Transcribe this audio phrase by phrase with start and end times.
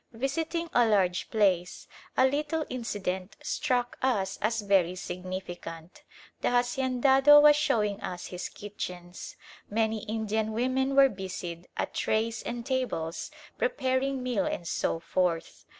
[0.13, 6.01] Visiting a large place, a little incident struck us as very significant.
[6.41, 9.35] The haciendado was showing us his kitchens.
[9.69, 13.29] Many Indian women were busied at trays and tables
[13.59, 15.67] preparing meal and so forth.